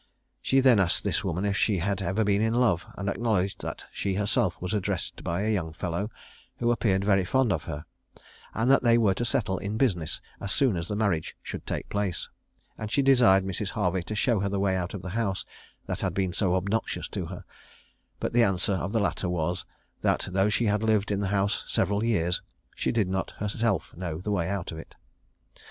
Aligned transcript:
She 0.41 0.61
then 0.61 0.79
asked 0.79 1.03
this 1.03 1.23
woman 1.23 1.45
if 1.45 1.55
she 1.55 1.77
had 1.77 2.01
ever 2.01 2.23
been 2.23 2.41
in 2.41 2.55
love, 2.55 2.87
and 2.97 3.07
acknowledged 3.07 3.61
that 3.61 3.85
she 3.91 4.15
herself 4.15 4.59
was 4.59 4.73
addressed 4.73 5.23
by 5.23 5.43
a 5.43 5.53
young 5.53 5.73
fellow, 5.73 6.09
who 6.57 6.71
appeared 6.71 7.03
very 7.05 7.23
fond 7.23 7.53
of 7.53 7.65
her, 7.65 7.85
and 8.55 8.71
that 8.71 8.81
they 8.81 8.97
were 8.97 9.13
to 9.13 9.23
settle 9.23 9.59
in 9.59 9.77
business 9.77 10.19
as 10.39 10.51
soon 10.51 10.75
as 10.75 10.87
the 10.87 10.95
marriage 10.95 11.37
should 11.43 11.67
take 11.67 11.87
place; 11.87 12.27
and 12.79 12.91
she 12.91 13.03
desired 13.03 13.43
Mrs. 13.45 13.69
Harvey 13.69 14.01
to 14.01 14.15
show 14.15 14.39
her 14.39 14.49
the 14.49 14.59
way 14.59 14.75
out 14.75 14.95
of 14.95 15.03
the 15.03 15.09
house 15.11 15.45
that 15.85 16.01
had 16.01 16.15
been 16.15 16.33
so 16.33 16.55
obnoxious 16.55 17.07
to 17.09 17.27
her: 17.27 17.45
but 18.19 18.33
the 18.33 18.43
answer 18.43 18.73
of 18.73 18.93
the 18.93 18.99
latter 18.99 19.29
was, 19.29 19.65
that 20.01 20.27
though 20.31 20.49
she 20.49 20.65
had 20.65 20.81
lived 20.81 21.11
in 21.11 21.19
the 21.19 21.27
house 21.27 21.63
several 21.67 22.03
years, 22.03 22.41
she 22.73 22.91
did 22.91 23.07
not 23.07 23.35
herself 23.37 23.95
know 23.95 24.17
the 24.19 24.31
way 24.31 24.49
out 24.49 24.71
of 24.71 24.79
it. 24.79 24.95